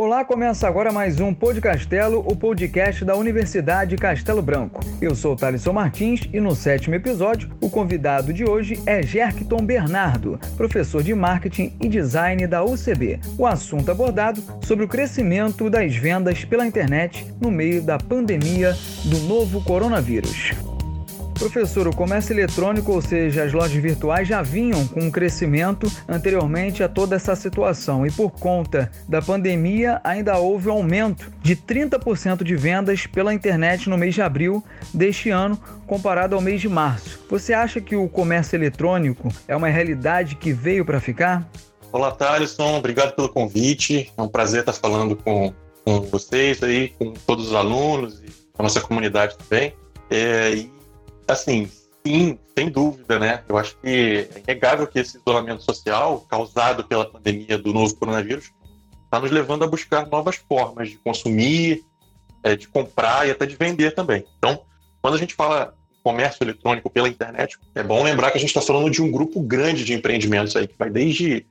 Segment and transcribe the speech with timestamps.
[0.00, 4.78] Olá, começa agora mais um Podcastelo, o podcast da Universidade Castelo Branco.
[5.02, 10.38] Eu sou Thalisson Martins e no sétimo episódio, o convidado de hoje é Gerkton Bernardo,
[10.56, 13.18] professor de marketing e design da UCB.
[13.36, 19.18] O assunto abordado sobre o crescimento das vendas pela internet no meio da pandemia do
[19.26, 20.52] novo coronavírus.
[21.38, 26.82] Professor, o comércio eletrônico, ou seja, as lojas virtuais, já vinham com um crescimento anteriormente
[26.82, 32.42] a toda essa situação e por conta da pandemia ainda houve um aumento de 30%
[32.42, 35.56] de vendas pela internet no mês de abril deste ano
[35.86, 37.24] comparado ao mês de março.
[37.30, 41.48] Você acha que o comércio eletrônico é uma realidade que veio para ficar?
[41.92, 44.12] Olá, Thaleson, obrigado pelo convite.
[44.16, 48.60] É um prazer estar falando com, com vocês aí, com todos os alunos e com
[48.60, 49.72] a nossa comunidade também.
[50.10, 50.77] É, e
[51.28, 51.70] assim,
[52.06, 53.42] sim, sem dúvida, né?
[53.48, 58.50] Eu acho que é inegável que esse isolamento social causado pela pandemia do novo coronavírus
[59.04, 61.82] está nos levando a buscar novas formas de consumir,
[62.42, 64.24] é, de comprar e até de vender também.
[64.38, 64.62] Então,
[65.00, 68.62] quando a gente fala comércio eletrônico pela internet, é bom lembrar que a gente está
[68.62, 71.46] falando de um grupo grande de empreendimentos aí, que vai desde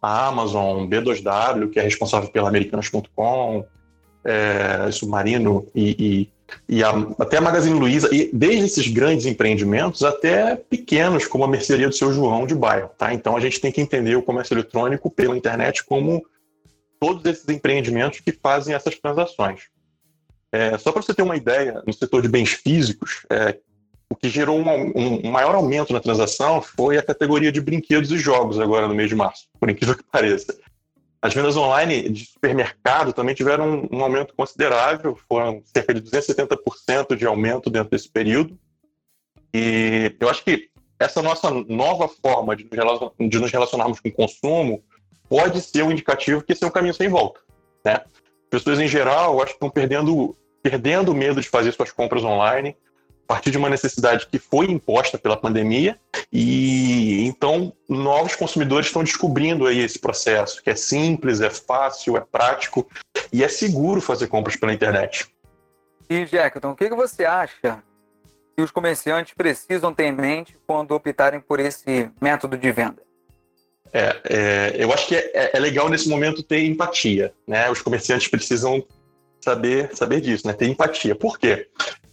[0.00, 3.64] a Amazon, B2W, que é responsável pela Americanas.com,
[4.24, 6.37] é, Submarino e, e
[6.68, 11.48] e a, até a Magazine Luiza, e desde esses grandes empreendimentos até pequenos, como a
[11.48, 12.90] mercearia do seu João de bairro.
[12.96, 13.12] Tá?
[13.12, 16.24] Então a gente tem que entender o comércio eletrônico pela internet como
[17.00, 19.62] todos esses empreendimentos que fazem essas transações.
[20.50, 23.58] É, só para você ter uma ideia, no setor de bens físicos, é,
[24.10, 28.18] o que gerou um, um, maior aumento na transação foi a categoria de brinquedos e
[28.18, 30.56] jogos agora no mês de março, por incrível que pareça.
[31.20, 37.16] As vendas online de supermercado também tiveram um, um aumento considerável, foram cerca de 270%
[37.16, 38.56] de aumento dentro desse período.
[39.52, 42.68] E eu acho que essa nossa nova forma de
[43.18, 44.82] nos, relacionarmos com o consumo
[45.28, 47.40] pode ser um indicativo que esse é um caminho sem volta.
[47.84, 48.00] Né?
[48.50, 52.76] Pessoas em geral, acho que estão perdendo, perdendo o medo de fazer suas compras online,
[53.28, 55.98] partir de uma necessidade que foi imposta pela pandemia
[56.32, 62.20] e então novos consumidores estão descobrindo aí esse processo que é simples, é fácil, é
[62.20, 62.88] prático
[63.30, 65.26] e é seguro fazer compras pela internet.
[66.08, 67.82] E Jackson, o que você acha
[68.56, 73.02] que os comerciantes precisam ter em mente quando optarem por esse método de venda?
[73.92, 77.70] É, é, eu acho que é, é, legal nesse momento ter empatia, né?
[77.70, 78.84] Os comerciantes precisam
[79.40, 80.52] saber saber disso, né?
[80.54, 81.14] Ter empatia.
[81.14, 81.68] Por quê?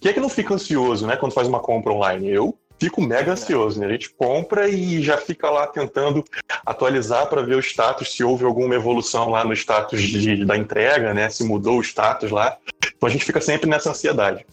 [0.06, 2.30] Quem é que não fica ansioso, né, quando faz uma compra online?
[2.30, 3.88] Eu fico mega ansioso, né?
[3.88, 6.24] A gente compra e já fica lá tentando
[6.64, 11.12] atualizar para ver o status, se houve alguma evolução lá no status de, da entrega,
[11.12, 11.28] né?
[11.32, 12.56] Se mudou o status lá.
[12.96, 14.46] Então a gente fica sempre nessa ansiedade.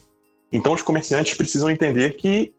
[0.51, 2.55] Então os comerciantes precisam entender que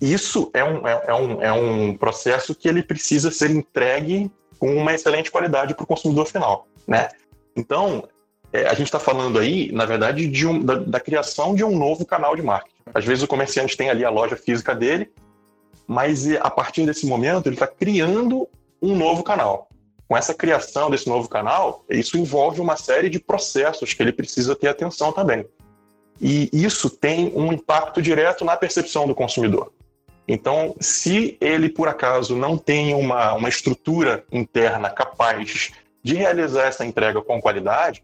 [0.00, 4.30] isso é um, é, é um, é um processo que ele precisa ser entregue
[4.60, 7.08] com uma excelente qualidade para o consumidor final, né?
[7.56, 8.08] Então,
[8.52, 11.76] é, a gente está falando aí, na verdade, de um, da, da, criação de um
[11.76, 12.74] novo canal de marketing.
[12.92, 15.10] Às vezes o comerciante tem ali a loja física dele,
[15.86, 18.48] mas a partir desse momento ele está criando
[18.82, 19.68] um novo canal.
[20.08, 24.56] Com essa criação desse novo canal, isso envolve uma série de processos que ele precisa
[24.56, 25.46] ter atenção também.
[26.20, 29.72] E isso tem um impacto direto na percepção do consumidor.
[30.26, 35.72] Então, se ele, por acaso, não tem uma, uma estrutura interna capaz
[36.02, 38.02] de realizar essa entrega com qualidade,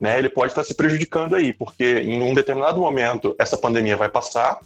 [0.00, 4.08] né, ele pode estar se prejudicando aí, porque em um determinado momento essa pandemia vai
[4.08, 4.58] passar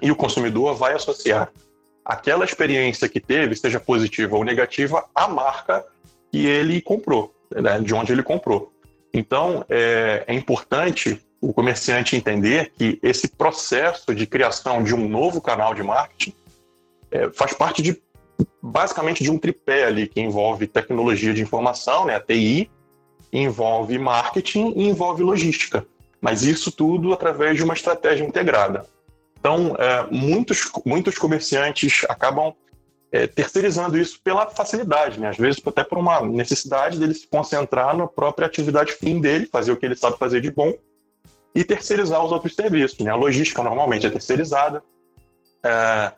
[0.00, 1.50] e o consumidor vai associar
[2.04, 5.84] aquela experiência que teve, seja positiva ou negativa, à marca
[6.30, 8.72] que ele comprou, né, de onde ele comprou.
[9.12, 15.40] Então, é, é importante o comerciante entender que esse processo de criação de um novo
[15.40, 16.34] canal de marketing
[17.10, 18.00] é, faz parte de
[18.62, 22.70] basicamente de um tripé ali que envolve tecnologia de informação, né, a TI,
[23.32, 25.86] envolve marketing e envolve logística.
[26.20, 28.86] Mas isso tudo através de uma estratégia integrada.
[29.38, 32.52] Então, é, muitos, muitos comerciantes acabam
[33.10, 35.30] é, terceirizando isso pela facilidade, né?
[35.30, 39.72] às vezes até por uma necessidade dele se concentrar na própria atividade fim dele, fazer
[39.72, 40.72] o que ele sabe fazer de bom
[41.54, 42.98] e terceirizar os outros serviços.
[43.00, 43.10] Né?
[43.10, 44.82] A logística normalmente é terceirizada,
[45.64, 46.12] é, a,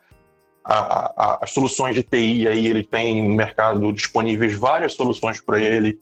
[0.65, 5.99] a, as soluções de TI aí ele tem no mercado disponíveis várias soluções para ele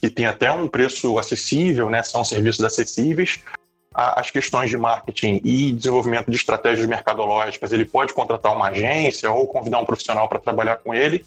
[0.00, 2.02] que tem até um preço acessível, né?
[2.02, 3.40] São serviços acessíveis.
[3.92, 9.46] As questões de marketing e desenvolvimento de estratégias mercadológicas, ele pode contratar uma agência ou
[9.46, 11.26] convidar um profissional para trabalhar com ele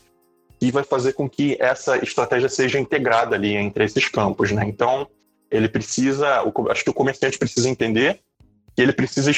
[0.62, 4.64] e vai fazer com que essa estratégia seja integrada ali entre esses campos, né?
[4.66, 5.08] Então,
[5.52, 6.42] ele precisa,
[6.72, 8.22] acho que o comerciante precisa entender
[8.76, 9.32] que ele precisa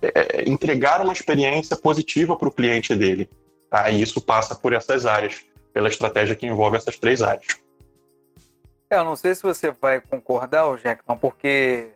[0.00, 3.28] é, entregar uma experiência positiva para o cliente dele.
[3.68, 3.90] Tá?
[3.90, 5.42] E isso passa por essas áreas,
[5.74, 7.46] pela estratégia que envolve essas três áreas.
[8.90, 11.90] É, eu não sei se você vai concordar, Jackson, porque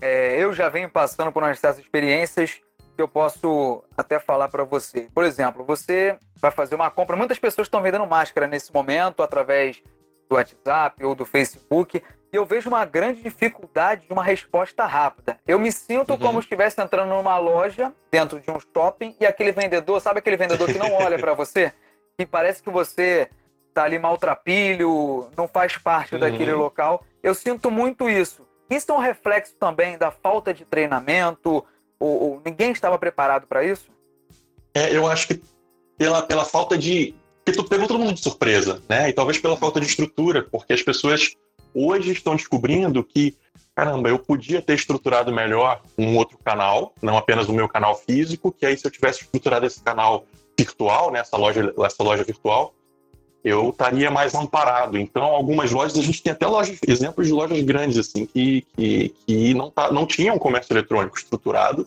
[0.00, 2.60] é, eu já venho passando por umas dessas experiências
[2.96, 5.08] que eu posso até falar para você.
[5.14, 7.16] Por exemplo, você vai fazer uma compra.
[7.16, 9.80] Muitas pessoas estão vendendo máscara nesse momento através
[10.28, 12.02] do WhatsApp ou do Facebook.
[12.32, 15.38] E eu vejo uma grande dificuldade de uma resposta rápida.
[15.46, 16.18] Eu me sinto uhum.
[16.18, 20.36] como se estivesse entrando numa loja, dentro de um shopping, e aquele vendedor, sabe aquele
[20.36, 21.72] vendedor que não olha para você?
[22.18, 23.30] Que parece que você
[23.72, 26.20] tá ali maltrapilho, não faz parte uhum.
[26.20, 27.04] daquele local.
[27.22, 28.46] Eu sinto muito isso.
[28.70, 31.64] Isso é um reflexo também da falta de treinamento,
[31.98, 33.90] ou, ou ninguém estava preparado para isso?
[34.74, 35.42] É, eu acho que
[35.96, 37.14] pela, pela falta de.
[37.44, 39.08] Porque tu pegou todo mundo de surpresa, né?
[39.08, 41.34] E talvez pela falta de estrutura, porque as pessoas
[41.74, 43.36] hoje estão descobrindo que,
[43.74, 48.52] caramba, eu podia ter estruturado melhor um outro canal, não apenas o meu canal físico,
[48.52, 50.24] que aí se eu tivesse estruturado esse canal
[50.58, 52.74] virtual, né, essa loja, essa loja virtual,
[53.44, 54.96] eu estaria mais amparado.
[54.96, 59.14] Então, algumas lojas, a gente tem até lojas, exemplos de lojas grandes, assim, que, que,
[59.26, 61.86] que não, tá, não tinham comércio eletrônico estruturado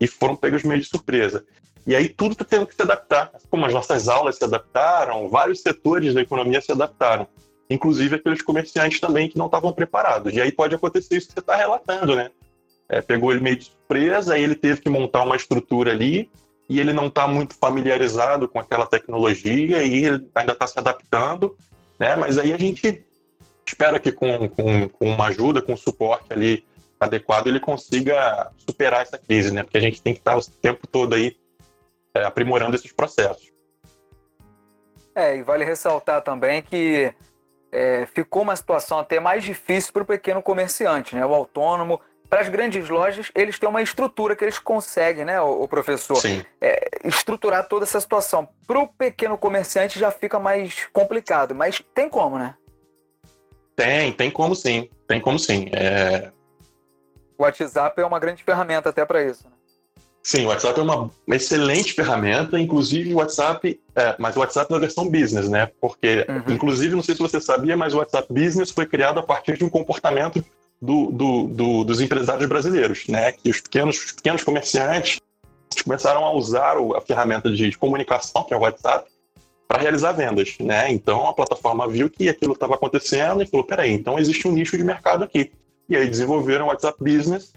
[0.00, 1.44] e foram pegos meio de surpresa.
[1.86, 3.30] E aí tudo está tendo que se adaptar.
[3.48, 7.28] Como as nossas aulas se adaptaram, vários setores da economia se adaptaram.
[7.70, 10.34] Inclusive aqueles comerciantes também que não estavam preparados.
[10.34, 12.30] E aí pode acontecer isso que você está relatando, né?
[12.88, 16.28] É, pegou ele meio de surpresa, aí ele teve que montar uma estrutura ali,
[16.68, 21.56] e ele não está muito familiarizado com aquela tecnologia e ainda está se adaptando,
[21.98, 22.16] né?
[22.16, 23.04] Mas aí a gente
[23.66, 26.66] espera que com, com, com uma ajuda, com um suporte ali
[26.98, 29.62] adequado, ele consiga superar essa crise, né?
[29.62, 31.36] Porque a gente tem que estar o tempo todo aí
[32.14, 33.52] é, aprimorando esses processos.
[35.14, 37.12] É, e vale ressaltar também que
[37.72, 41.24] é, ficou uma situação até mais difícil para o pequeno comerciante, né?
[41.24, 45.66] O autônomo para as grandes lojas, eles têm uma estrutura que eles conseguem, né, o,
[45.68, 46.16] professor?
[46.16, 46.42] Sim.
[46.60, 48.48] É, estruturar toda essa situação.
[48.66, 52.54] Para o pequeno comerciante já fica mais complicado, mas tem como, né?
[53.74, 54.88] Tem, tem como sim.
[55.06, 55.68] Tem como sim.
[55.72, 56.30] É...
[57.38, 59.56] O WhatsApp é uma grande ferramenta até para isso, né?
[60.26, 64.78] Sim, o WhatsApp é uma excelente ferramenta, inclusive o WhatsApp, é, mas o WhatsApp na
[64.80, 65.70] versão business, né?
[65.80, 66.52] Porque, uhum.
[66.52, 69.64] inclusive, não sei se você sabia, mas o WhatsApp Business foi criado a partir de
[69.64, 70.44] um comportamento
[70.80, 73.32] do, do, do, dos empresários brasileiros, né?
[73.32, 75.20] Que os pequenos, os pequenos comerciantes
[75.82, 79.08] começaram a usar a ferramenta de comunicação, que é o WhatsApp,
[79.68, 80.90] para realizar vendas, né?
[80.92, 84.76] Então a plataforma viu que aquilo estava acontecendo e falou: peraí, então existe um nicho
[84.76, 85.52] de mercado aqui.
[85.88, 87.52] E aí desenvolveram o WhatsApp Business,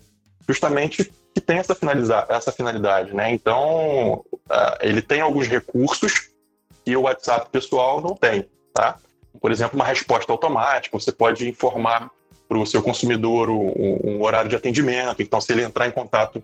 [0.47, 3.31] justamente que tem essa, finalizar, essa finalidade, né?
[3.31, 6.29] Então uh, ele tem alguns recursos
[6.83, 8.97] que o WhatsApp pessoal não tem, tá?
[9.39, 12.09] Por exemplo, uma resposta automática, você pode informar
[12.49, 13.71] para o seu consumidor um,
[14.03, 15.21] um, horário de atendimento.
[15.21, 16.43] Então, se ele entrar em contato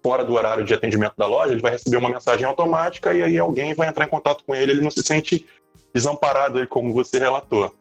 [0.00, 3.36] fora do horário de atendimento da loja, ele vai receber uma mensagem automática e aí
[3.36, 4.70] alguém vai entrar em contato com ele.
[4.70, 5.44] Ele não se sente
[5.92, 7.74] desamparado, como você relatou.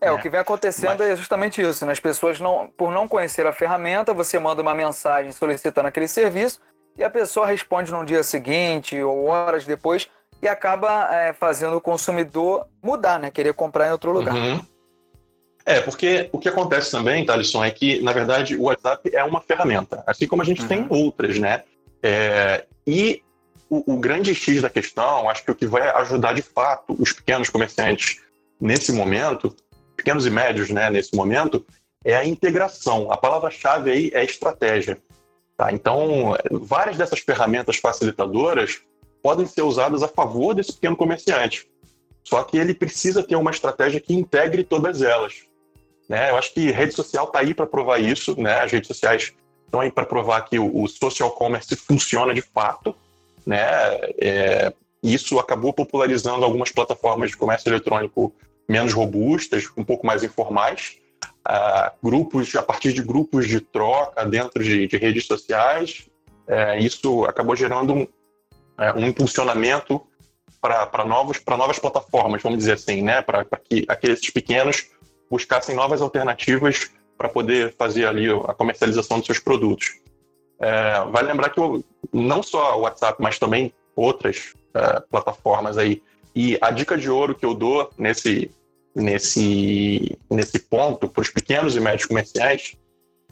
[0.00, 1.10] É, é, o que vem acontecendo Mas...
[1.10, 1.84] é justamente isso.
[1.84, 1.90] Né?
[1.90, 6.60] As pessoas, não, por não conhecer a ferramenta, você manda uma mensagem solicitando aquele serviço
[6.96, 10.08] e a pessoa responde no dia seguinte ou horas depois
[10.40, 13.28] e acaba é, fazendo o consumidor mudar, né?
[13.28, 14.36] Querer comprar em outro lugar.
[14.36, 14.60] Uhum.
[15.68, 19.42] É, porque o que acontece também, Thalisson, é que, na verdade, o WhatsApp é uma
[19.42, 20.66] ferramenta, assim como a gente uhum.
[20.66, 21.62] tem outras, né?
[22.02, 23.22] É, e
[23.68, 27.12] o, o, grande X da questão, acho que o que vai ajudar de fato os
[27.12, 28.22] pequenos comerciantes
[28.58, 29.54] nesse momento,
[29.94, 31.62] pequenos e médios, né, nesse momento,
[32.02, 33.12] é a integração.
[33.12, 34.96] A palavra-chave aí é estratégia.
[35.54, 35.70] Tá?
[35.70, 38.80] Então, várias dessas ferramentas facilitadoras
[39.22, 41.68] podem ser usadas a favor desse pequeno comerciante.
[42.24, 45.47] Só que ele precisa ter uma estratégia que integre todas elas.
[46.08, 46.30] Né?
[46.30, 48.60] Eu acho que rede social está aí para provar isso, né?
[48.60, 49.34] As redes sociais
[49.66, 52.96] estão aí para provar que o, social commerce funciona de fato,
[53.46, 53.60] né?
[54.18, 54.72] É,
[55.02, 58.32] isso acabou popularizando algumas plataformas de comércio eletrônico
[58.68, 60.98] menos robustas, um pouco mais informais,
[61.46, 66.08] uh, grupos a partir de grupos de troca dentro de, de redes sociais.
[66.46, 68.06] É, isso acabou gerando um,
[68.78, 70.02] é, um impulsionamento
[70.60, 73.22] para novas plataformas, vamos dizer assim, né?
[73.22, 74.88] Para que aqueles pequenos
[75.30, 79.98] buscassem novas alternativas para poder fazer ali a comercialização dos seus produtos.
[80.60, 81.60] É, vale lembrar que
[82.12, 86.02] não só o WhatsApp, mas também outras é, plataformas aí.
[86.34, 88.50] E a dica de ouro que eu dou nesse,
[88.94, 92.76] nesse, nesse ponto para os pequenos e médios comerciais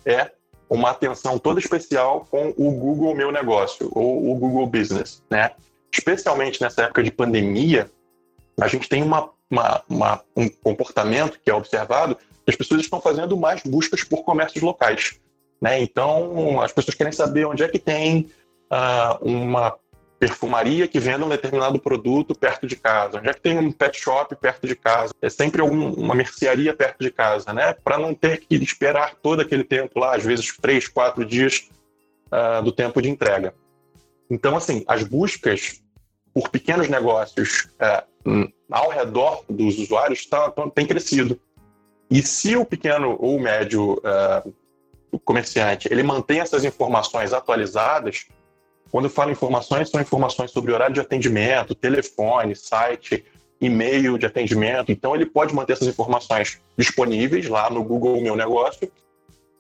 [0.05, 0.31] é
[0.69, 5.53] uma atenção toda especial com o Google Meu Negócio ou o Google Business, né?
[5.93, 7.91] Especialmente nessa época de pandemia,
[8.61, 13.37] a gente tem uma uma, uma, um comportamento que é observado, as pessoas estão fazendo
[13.37, 15.19] mais buscas por comércios locais.
[15.61, 15.81] Né?
[15.81, 18.31] Então, as pessoas querem saber onde é que tem
[18.71, 19.77] uh, uma
[20.19, 23.19] perfumaria que venda um determinado produto perto de casa?
[23.19, 25.13] Onde é que tem um pet shop perto de casa?
[25.21, 27.75] É sempre algum, uma mercearia perto de casa, né?
[27.85, 31.69] Para não ter que esperar todo aquele tempo lá, às vezes três, quatro dias
[32.27, 33.55] uh, do tempo de entrega.
[34.31, 35.83] Então, assim, as buscas
[36.37, 41.41] por pequenos negócios uh, ao redor dos usuários tá, tá, tem crescido.
[42.11, 48.27] E se o pequeno ou médio uh, comerciante ele mantém essas informações atualizadas,
[48.91, 53.25] quando eu falo informações, são informações sobre horário de atendimento, telefone, site,
[53.59, 54.93] e-mail de atendimento.
[54.93, 58.93] Então, ele pode manter essas informações disponíveis lá no Google Meu Negócio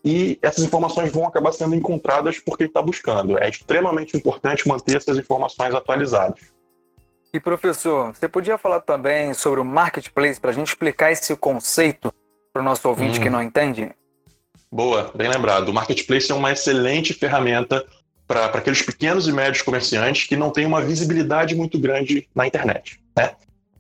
[0.04, 3.38] e essas informações vão acabar sendo encontradas porque ele está buscando.
[3.38, 6.54] É extremamente importante manter essas informações atualizadas.
[7.36, 12.10] E professor, você podia falar também sobre o marketplace para a gente explicar esse conceito
[12.50, 13.22] para o nosso ouvinte hum.
[13.22, 13.90] que não entende?
[14.72, 15.68] Boa, bem lembrado.
[15.68, 17.84] O marketplace é uma excelente ferramenta
[18.26, 23.02] para aqueles pequenos e médios comerciantes que não têm uma visibilidade muito grande na internet.
[23.14, 23.32] Né?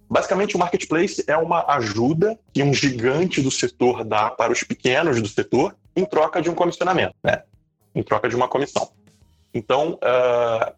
[0.06, 5.22] Basicamente, o marketplace é uma ajuda que um gigante do setor dá para os pequenos
[5.22, 7.42] do setor em troca de um comissionamento, né?
[7.94, 8.90] em troca de uma comissão.
[9.54, 10.74] Então, uh,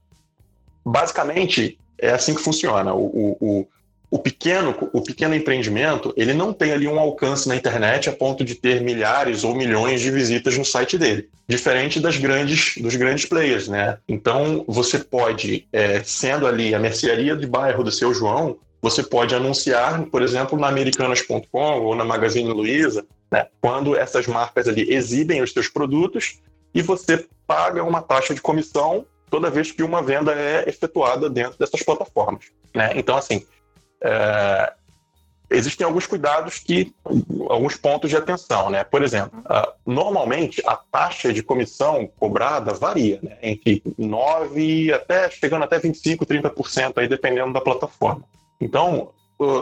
[0.89, 2.95] basicamente, é assim que funciona.
[2.95, 3.67] O, o,
[4.11, 8.45] o, pequeno, o pequeno empreendimento, ele não tem ali um alcance na internet a ponto
[8.45, 13.25] de ter milhares ou milhões de visitas no site dele, diferente das grandes, dos grandes
[13.27, 13.99] players, né?
[14.09, 19.35] Então, você pode, é, sendo ali a mercearia de bairro do seu João, você pode
[19.35, 25.43] anunciar, por exemplo, na Americanas.com ou na Magazine Luiza, né, quando essas marcas ali exibem
[25.43, 26.39] os seus produtos
[26.75, 31.59] e você paga uma taxa de comissão toda vez que uma venda é efetuada dentro
[31.59, 32.47] dessas plataformas.
[32.75, 32.93] Né?
[32.97, 33.45] Então, assim,
[34.03, 34.73] é,
[35.51, 36.93] existem alguns cuidados que,
[37.49, 38.85] alguns pontos de atenção, né?
[38.85, 39.43] Por exemplo,
[39.87, 43.39] normalmente a taxa de comissão cobrada varia, né?
[43.43, 48.25] Entre 9 até chegando até 25, 30% aí dependendo da plataforma.
[48.61, 49.11] Então,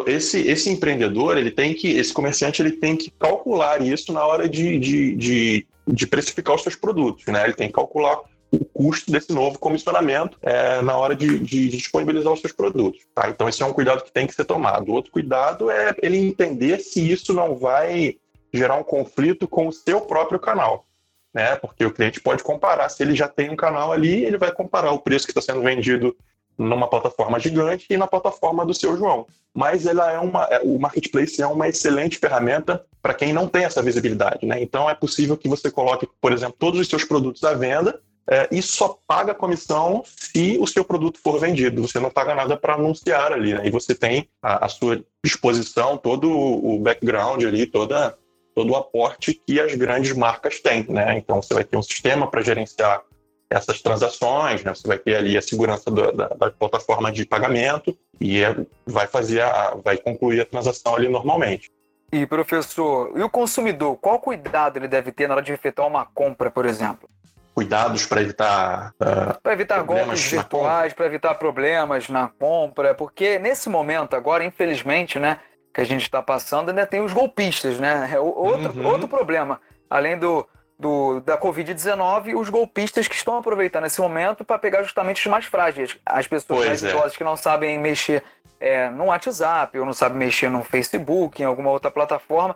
[0.07, 4.49] esse, esse empreendedor, ele tem que, esse comerciante, ele tem que calcular isso na hora
[4.49, 7.45] de, de, de, de precificar os seus produtos, né?
[7.45, 8.19] Ele tem que calcular
[8.51, 13.03] o custo desse novo comissionamento é, na hora de, de, disponibilizar os seus produtos.
[13.15, 13.29] Tá?
[13.29, 14.93] Então, esse é um cuidado que tem que ser tomado.
[14.93, 18.17] Outro cuidado é ele entender se isso não vai
[18.53, 20.87] gerar um conflito com o seu próprio canal.
[21.35, 21.57] Né?
[21.57, 22.89] Porque o cliente pode comparar.
[22.89, 25.63] Se ele já tem um canal ali, ele vai comparar o preço que está sendo
[25.63, 26.17] vendido
[26.57, 29.27] numa plataforma gigante e na plataforma do seu João.
[29.53, 33.65] Mas ela é uma, é, o marketplace é uma excelente ferramenta para quem não tem
[33.65, 34.63] essa visibilidade, né?
[34.63, 38.49] Então é possível que você coloque, por exemplo, todos os seus produtos à venda é,
[38.51, 41.87] e só paga comissão se o seu produto for vendido.
[41.87, 43.67] Você não paga nada para anunciar ali, né?
[43.67, 48.17] E você tem à, sua disposição todo o background ali, toda
[48.55, 51.17] todo o aporte que as grandes marcas têm, né?
[51.19, 53.03] Então você vai ter um sistema para gerenciar
[53.51, 54.75] essas transações, né?
[54.75, 58.57] Você vai ter ali a segurança do, da, da, plataforma de pagamento e é,
[58.87, 61.71] vai fazer a, vai concluir a transação ali normalmente.
[62.11, 66.07] E professor, e o consumidor, qual cuidado ele deve ter na hora de efetuar uma
[66.07, 67.09] compra, por exemplo?
[67.57, 73.71] Cuidados para evitar uh, para evitar golpes virtuais, para evitar problemas na compra, porque nesse
[73.71, 75.39] momento agora, infelizmente, né,
[75.73, 78.11] que a gente está passando, ainda tem os golpistas, né?
[78.13, 78.87] É outro, uhum.
[78.87, 79.59] outro problema,
[79.89, 80.47] além do
[80.79, 85.47] do, da Covid-19 os golpistas que estão aproveitando esse momento para pegar justamente os mais
[85.47, 85.97] frágeis.
[86.05, 86.91] As pessoas pois mais é.
[86.91, 88.23] idosas que não sabem mexer
[88.61, 92.55] é, no WhatsApp ou não sabem mexer no Facebook, em alguma outra plataforma.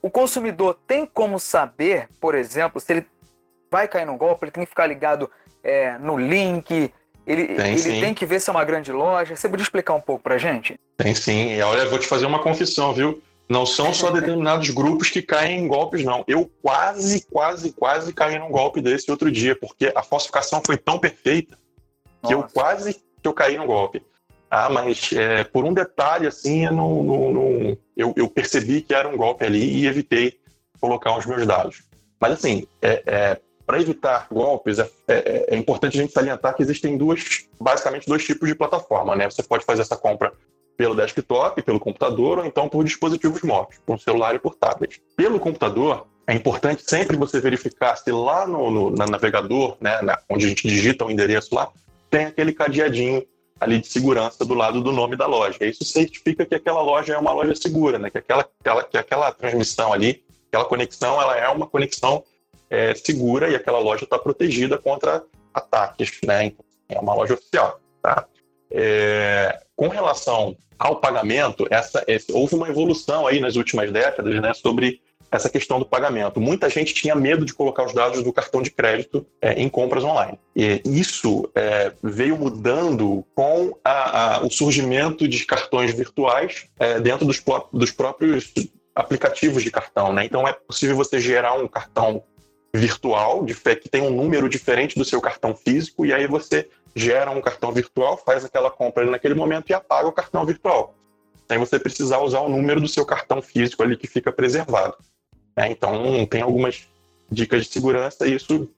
[0.00, 3.06] O consumidor tem como saber, por exemplo, se ele
[3.70, 5.30] vai cair no golpe, ele tem que ficar ligado
[5.62, 6.92] é, no link,
[7.26, 9.36] ele, tem, ele tem que ver se é uma grande loja.
[9.36, 10.80] Você podia explicar um pouco para gente?
[10.96, 11.52] Tem sim.
[11.52, 13.22] E olha, eu vou te fazer uma confissão, viu?
[13.48, 16.24] Não são só determinados grupos que caem em golpes, não.
[16.26, 20.98] Eu quase, quase, quase caí num golpe desse outro dia, porque a falsificação foi tão
[20.98, 21.56] perfeita
[22.22, 22.34] que Nossa.
[22.34, 24.02] eu quase que eu caí no golpe.
[24.50, 28.94] Ah, mas é, por um detalhe, assim, eu, não, não, não, eu, eu, percebi que
[28.94, 30.38] era um golpe ali e evitei
[30.80, 31.82] colocar os meus dados.
[32.18, 36.62] Mas, assim, é, é, para evitar golpes, é, é, é, importante a gente salientar que
[36.62, 39.30] existem duas, basicamente dois tipos de plataforma, né?
[39.30, 40.32] Você pode fazer essa compra
[40.74, 45.02] pelo desktop, pelo computador ou então por dispositivos móveis, por celular e por tablet.
[45.14, 50.18] Pelo computador, é importante sempre você verificar se lá no, no na navegador, né, na,
[50.30, 51.70] onde a gente digita o endereço lá,
[52.08, 53.22] tem aquele cadeadinho
[53.60, 55.58] ali de segurança do lado do nome da loja.
[55.66, 58.08] Isso certifica que aquela loja é uma loja segura, né?
[58.08, 58.44] que, aquela,
[58.90, 62.24] que aquela transmissão ali, aquela conexão, ela é uma conexão
[62.70, 65.22] é, segura e aquela loja está protegida contra
[65.52, 66.18] ataques.
[66.24, 66.46] Né?
[66.46, 67.80] Então, é uma loja oficial.
[68.02, 68.26] Tá?
[68.70, 74.54] É, com relação ao pagamento, essa, essa, houve uma evolução aí nas últimas décadas né,
[74.54, 76.40] sobre essa questão do pagamento.
[76.40, 80.04] Muita gente tinha medo de colocar os dados do cartão de crédito é, em compras
[80.04, 80.38] online.
[80.56, 87.26] E isso é, veio mudando com a, a, o surgimento de cartões virtuais é, dentro
[87.26, 88.52] dos, dos próprios
[88.94, 90.12] aplicativos de cartão.
[90.12, 90.24] Né?
[90.24, 92.22] Então é possível você gerar um cartão
[92.72, 97.30] virtual de que tem um número diferente do seu cartão físico e aí você gera
[97.30, 100.94] um cartão virtual, faz aquela compra ali naquele momento e apaga o cartão virtual.
[101.46, 104.96] Sem você precisar usar o número do seu cartão físico ali que fica preservado.
[105.56, 106.86] É, então, tem algumas
[107.30, 108.68] dicas de segurança, isso.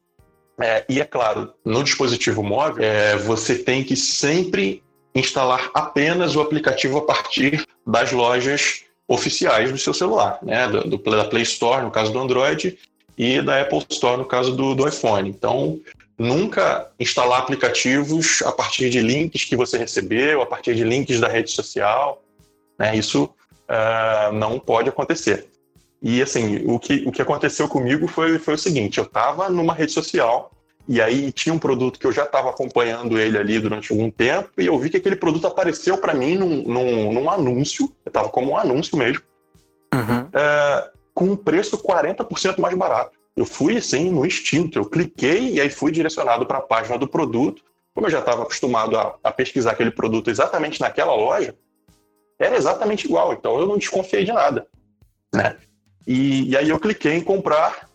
[0.61, 4.83] É, e é claro, no dispositivo móvel, é, você tem que sempre
[5.15, 10.69] instalar apenas o aplicativo a partir das lojas oficiais do seu celular, né?
[10.69, 12.79] Do, do, da Play Store, no caso do Android,
[13.21, 15.29] e da Apple Store, no caso do, do iPhone.
[15.29, 15.79] Então,
[16.19, 21.29] nunca instalar aplicativos a partir de links que você recebeu, a partir de links da
[21.29, 22.23] rede social.
[22.79, 22.97] Né?
[22.97, 25.47] Isso uh, não pode acontecer.
[26.01, 29.75] E assim, o que, o que aconteceu comigo foi, foi o seguinte: eu estava numa
[29.75, 30.51] rede social
[30.89, 34.49] e aí tinha um produto que eu já estava acompanhando ele ali durante algum tempo
[34.57, 38.53] e eu vi que aquele produto apareceu para mim num, num, num anúncio, estava como
[38.53, 39.23] um anúncio mesmo,
[39.95, 40.27] uhum.
[40.33, 40.90] é,
[41.21, 43.13] com um preço 40% mais barato.
[43.37, 47.07] Eu fui assim no instinto, eu cliquei e aí fui direcionado para a página do
[47.07, 47.63] produto.
[47.95, 51.55] Como eu já estava acostumado a, a pesquisar aquele produto exatamente naquela loja,
[52.39, 54.67] era exatamente igual, então eu não desconfiei de nada.
[55.35, 55.59] Né?
[56.07, 57.87] E, e aí eu cliquei em comprar,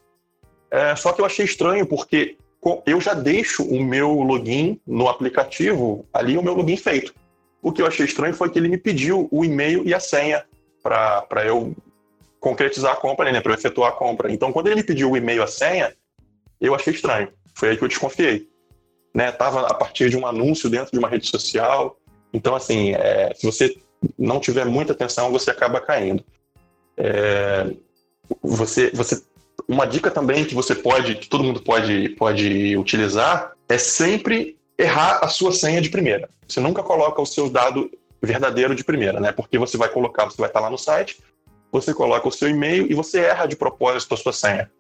[0.69, 2.37] é, só que eu achei estranho porque
[2.85, 7.11] eu já deixo o meu login no aplicativo, ali o meu login feito.
[7.59, 10.45] O que eu achei estranho foi que ele me pediu o e-mail e a senha
[10.83, 11.75] para eu
[12.45, 14.31] concretizar a compra, né, para efetuar a compra.
[14.31, 15.91] Então, quando ele me pediu o e-mail a senha,
[16.61, 17.29] eu achei estranho.
[17.55, 18.47] Foi aí que eu desconfiei.
[19.15, 21.97] Né, tava a partir de um anúncio dentro de uma rede social.
[22.31, 23.75] Então, assim, é, se você
[24.15, 26.23] não tiver muita atenção, você acaba caindo.
[26.95, 27.71] É,
[28.43, 29.23] você, você
[29.67, 35.17] uma dica também que você pode, que todo mundo pode, pode utilizar, é sempre errar
[35.23, 36.29] a sua senha de primeira.
[36.47, 37.89] Você nunca coloca o seu dado
[38.21, 39.31] verdadeiro de primeira, né?
[39.31, 41.17] Porque você vai colocar, você vai estar lá no site,
[41.75, 44.71] você coloca o seu e-mail e você erra de propósito a sua senha.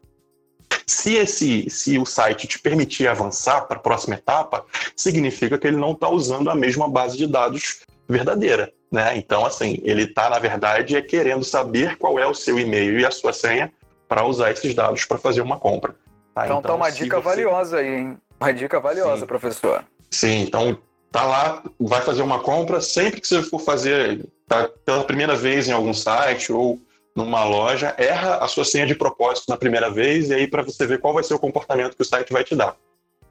[0.87, 4.65] Se esse, se o site te permitir avançar para a próxima etapa,
[4.95, 9.17] significa que ele não está usando a mesma base de dados verdadeira, né?
[9.17, 13.05] Então, assim, ele está na verdade é querendo saber qual é o seu e-mail e
[13.05, 13.73] a sua senha
[14.07, 15.95] para usar esses dados para fazer uma compra.
[16.33, 16.45] Tá?
[16.45, 17.23] Então, tá então tá uma dica você...
[17.23, 18.17] valiosa aí, hein?
[18.39, 19.25] Uma dica valiosa, Sim.
[19.25, 19.83] professor.
[20.11, 20.77] Sim, então
[21.11, 25.67] tá lá, vai fazer uma compra, sempre que você for fazer tá, pela primeira vez
[25.67, 26.79] em algum site ou
[27.15, 30.85] numa loja, erra a sua senha de propósito na primeira vez e aí para você
[30.85, 32.75] ver qual vai ser o comportamento que o site vai te dar.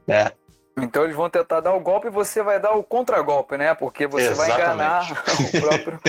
[0.07, 0.31] Né?
[0.77, 3.73] Então eles vão tentar dar o golpe e você vai dar o contragolpe, né?
[3.73, 4.57] Porque você Exatamente.
[4.57, 5.99] vai enganar o próprio,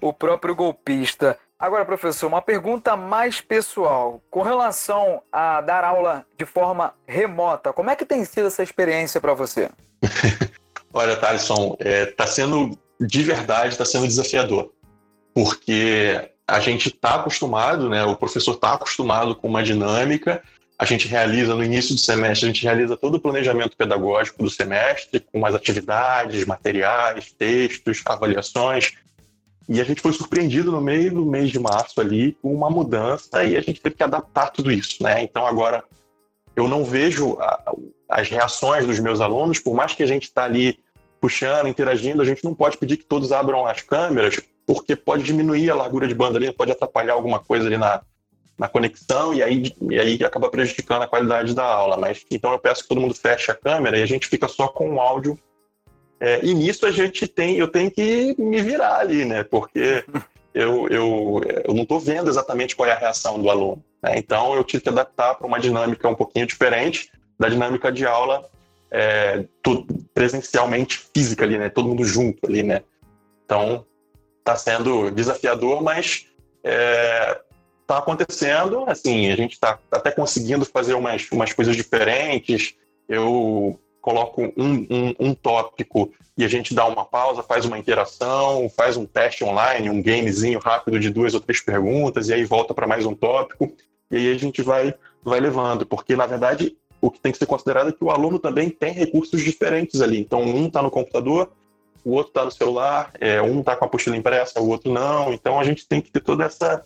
[0.00, 1.38] o próprio golpista.
[1.58, 4.20] Agora, professor, uma pergunta mais pessoal.
[4.28, 9.20] Com relação a dar aula de forma remota, como é que tem sido essa experiência
[9.20, 9.70] para você?
[10.92, 14.72] Olha, Thaleson, está é, tá sendo, de verdade, está sendo desafiador.
[15.32, 18.04] Porque a gente está acostumado, né?
[18.04, 20.42] O professor está acostumado com uma dinâmica.
[20.78, 24.50] A gente realiza no início do semestre, a gente realiza todo o planejamento pedagógico do
[24.50, 28.92] semestre, com as atividades, materiais, textos, avaliações.
[29.66, 33.42] E a gente foi surpreendido no meio do mês de março ali com uma mudança
[33.44, 35.22] e a gente teve que adaptar tudo isso, né?
[35.22, 35.82] Então agora
[36.54, 37.72] eu não vejo a,
[38.10, 40.78] as reações dos meus alunos, por mais que a gente está ali
[41.18, 45.70] puxando, interagindo, a gente não pode pedir que todos abram as câmeras, porque pode diminuir
[45.70, 48.02] a largura de banda ali, pode atrapalhar alguma coisa ali na,
[48.58, 51.96] na conexão e aí, e aí acaba prejudicando a qualidade da aula.
[51.96, 54.68] Mas então eu peço que todo mundo feche a câmera e a gente fica só
[54.68, 55.38] com o áudio
[56.22, 59.42] é, e nisso a gente tem, eu tenho que me virar ali, né?
[59.42, 60.04] Porque
[60.54, 63.82] eu, eu, eu não estou vendo exatamente qual é a reação do aluno.
[64.00, 64.14] Né?
[64.18, 68.48] Então eu tive que adaptar para uma dinâmica um pouquinho diferente da dinâmica de aula
[68.88, 69.44] é,
[70.14, 71.68] presencialmente física ali, né?
[71.68, 72.82] Todo mundo junto ali, né?
[73.44, 73.84] Então
[74.42, 76.26] está sendo desafiador, mas
[76.62, 78.84] está é, acontecendo.
[78.86, 82.74] Assim, a gente está até conseguindo fazer umas, umas coisas diferentes.
[83.08, 88.68] Eu coloco um, um, um, tópico e a gente dá uma pausa, faz uma interação,
[88.76, 92.74] faz um teste online, um gamezinho rápido de duas ou três perguntas, e aí volta
[92.74, 93.72] para mais um tópico,
[94.10, 97.46] e aí a gente vai, vai levando, porque na verdade o que tem que ser
[97.46, 100.20] considerado é que o aluno também tem recursos diferentes ali.
[100.20, 101.50] Então, um está no computador,
[102.04, 105.32] o outro está no celular, é, um está com a apostila impressa, o outro não.
[105.32, 106.84] Então, a gente tem que ter toda essa,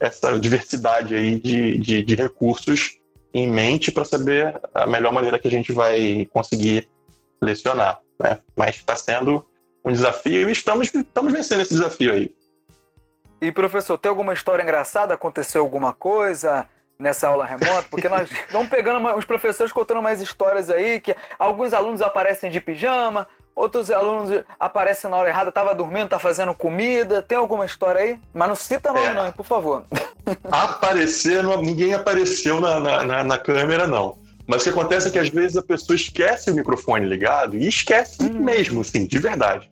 [0.00, 2.98] essa diversidade aí de, de, de recursos
[3.32, 6.88] em mente para saber a melhor maneira que a gente vai conseguir
[7.42, 8.00] lecionar.
[8.18, 8.38] Né?
[8.56, 9.44] Mas está sendo
[9.84, 12.34] um desafio e estamos, estamos vencendo esse desafio aí.
[13.40, 15.14] E professor, tem alguma história engraçada?
[15.14, 16.66] Aconteceu alguma coisa
[16.98, 17.86] nessa aula remota?
[17.88, 22.60] Porque nós vamos pegando os professores contando mais histórias aí, que alguns alunos aparecem de
[22.60, 27.20] pijama, outros alunos aparecem na hora errada, tava dormindo, tá fazendo comida.
[27.20, 28.18] Tem alguma história aí?
[28.32, 29.14] Mas não cita nome é.
[29.14, 29.84] não, por favor.
[30.50, 34.16] Aparecer, ninguém apareceu na, na, na, câmera, não.
[34.46, 37.66] Mas o que acontece é que às vezes a pessoa esquece o microfone ligado e
[37.66, 38.40] esquece hum.
[38.40, 39.68] mesmo, sim, de verdade.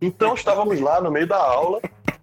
[0.00, 1.80] Então estávamos lá no meio da aula,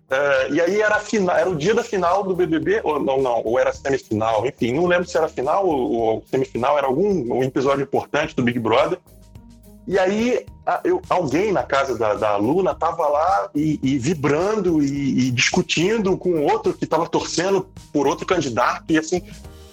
[0.10, 3.42] é, e aí era, final, era o dia da final do BBB, ou não, não,
[3.44, 7.44] ou era semifinal, enfim, não lembro se era final ou, ou semifinal, era algum um
[7.44, 9.00] episódio importante do Big Brother.
[9.88, 10.46] E aí
[10.84, 16.18] eu, alguém na casa da, da aluna estava lá e, e vibrando e, e, discutindo
[16.18, 19.22] com outro que estava torcendo por outro candidato e assim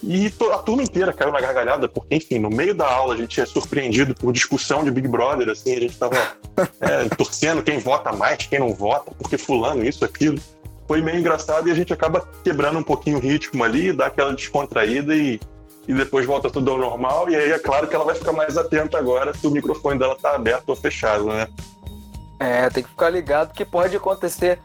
[0.03, 3.41] e a turma inteira caiu na gargalhada porque enfim no meio da aula a gente
[3.41, 6.17] é surpreendido por discussão de Big Brother assim a gente estava
[6.81, 10.39] é, torcendo quem vota mais quem não vota porque fulano isso aquilo.
[10.87, 14.35] Foi meio engraçado e a gente acaba quebrando um pouquinho o ritmo ali dá aquela
[14.35, 15.41] descontraída e
[15.87, 17.29] e depois volta tudo ao normal.
[17.29, 20.17] E aí é claro que ela vai ficar mais atenta agora se o microfone dela
[20.21, 21.49] tá aberto ou fechado, né?
[22.39, 24.59] É, tem que ficar ligado que pode acontecer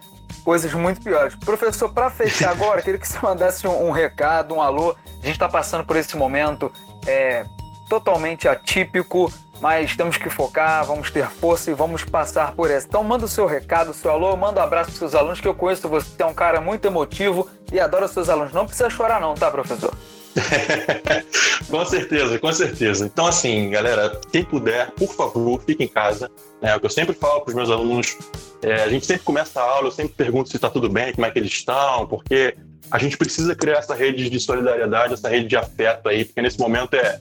[0.44, 1.36] coisas muito piores.
[1.36, 4.96] Professor, para fechar agora, queria que você mandasse um, um, recado, um alô.
[5.06, 6.72] A gente está passando por esse momento
[7.06, 7.46] é,
[7.90, 12.88] totalmente atípico, mas temos que focar, vamos ter força e vamos passar por essa.
[12.88, 15.48] Então manda o seu recado, o seu alô, manda um abraço para seus alunos, que
[15.48, 18.54] eu conheço você, é um cara muito emotivo e adora os seus alunos.
[18.54, 19.94] Não precisa chorar não, tá, professor?
[21.70, 23.06] com certeza, com certeza.
[23.06, 26.30] Então, assim, galera, quem puder, por favor, fique em casa.
[26.62, 28.18] É o que eu sempre falo para os meus alunos.
[28.62, 31.26] É, a gente sempre começa a aula, eu sempre pergunto se está tudo bem, como
[31.26, 32.56] é que eles estão, porque
[32.90, 36.60] a gente precisa criar essa rede de solidariedade, essa rede de afeto aí, porque nesse
[36.60, 37.20] momento é,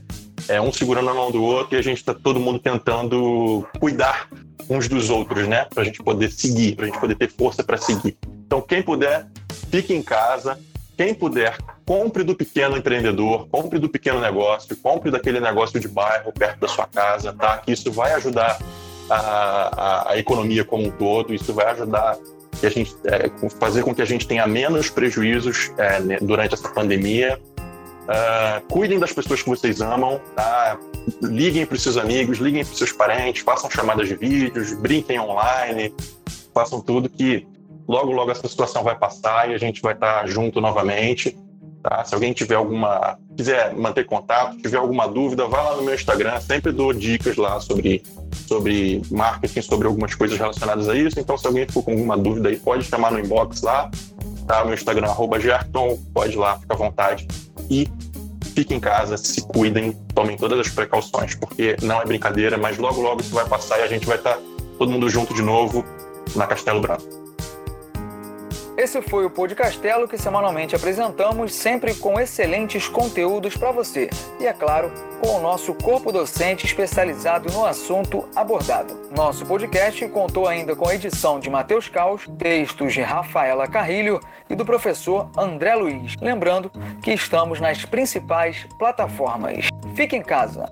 [0.49, 4.29] é um segurando a mão do outro e a gente está todo mundo tentando cuidar
[4.69, 5.67] uns dos outros, né?
[5.73, 8.17] Para a gente poder seguir, para a gente poder ter força para seguir.
[8.47, 9.27] Então, quem puder,
[9.71, 10.59] fique em casa.
[10.97, 16.33] Quem puder, compre do pequeno empreendedor, compre do pequeno negócio, compre daquele negócio de bairro
[16.33, 17.59] perto da sua casa, tá?
[17.59, 18.59] Que isso vai ajudar
[19.11, 22.17] a, a, a economia como um todo, isso vai ajudar
[22.59, 23.31] que a gente é,
[23.61, 27.39] fazer com que a gente tenha menos prejuízos é, durante essa pandemia.
[28.07, 30.79] Uh, cuidem das pessoas que vocês amam, tá?
[31.21, 35.19] liguem para os seus amigos, liguem para os seus parentes, façam chamadas de vídeos, brinquem
[35.19, 35.93] online,
[36.55, 37.45] façam tudo que
[37.89, 41.37] logo, logo essa situação vai passar e a gente vai estar junto novamente.
[41.83, 42.05] Tá?
[42.05, 46.41] Se alguém tiver alguma, quiser manter contato, tiver alguma dúvida, vá lá no meu Instagram,
[46.41, 48.03] sempre dou dicas lá sobre,
[48.49, 51.21] sobre marketing, sobre algumas coisas relacionadas a isso.
[51.21, 53.89] Então, se alguém for com alguma dúvida aí, pode chamar no inbox lá,
[54.49, 54.65] tá?
[54.65, 57.29] Meu Instagram, arroba Gerton, pode lá, fica à vontade.
[57.71, 57.89] E
[58.53, 63.01] fiquem em casa, se cuidem, tomem todas as precauções, porque não é brincadeira, mas logo,
[63.01, 64.39] logo isso vai passar e a gente vai estar
[64.77, 65.85] todo mundo junto de novo
[66.35, 67.26] na Castelo Branco.
[68.77, 74.11] Esse foi o Podcastelo que semanalmente apresentamos, sempre com excelentes conteúdos para você.
[74.39, 78.95] E é claro, com o nosso corpo docente especializado no assunto abordado.
[79.17, 84.55] Nosso podcast contou ainda com a edição de Matheus Caos, textos de Rafaela Carrilho e
[84.55, 86.15] do professor André Luiz.
[86.21, 86.71] Lembrando
[87.03, 89.69] que estamos nas principais plataformas.
[89.95, 90.71] Fique em casa.